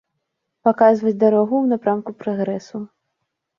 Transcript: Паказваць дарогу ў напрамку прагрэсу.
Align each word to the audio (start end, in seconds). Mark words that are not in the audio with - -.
Паказваць 0.67 1.13
дарогу 1.25 1.55
ў 1.61 1.65
напрамку 1.75 2.17
прагрэсу. 2.25 2.85